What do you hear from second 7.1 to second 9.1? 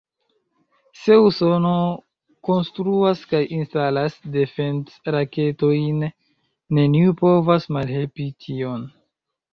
povas malhelpi tion.